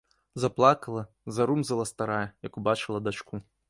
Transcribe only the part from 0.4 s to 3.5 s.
Заплакала, зарумзала старая, як убачыла дачку.